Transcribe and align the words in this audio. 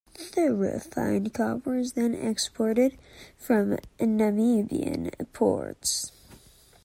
The 0.33 0.51
refined 0.55 1.31
copper 1.31 1.75
is 1.75 1.93
then 1.93 2.15
exported 2.15 2.97
from 3.37 3.77
Namibian 3.99 5.13
ports. 5.31 6.11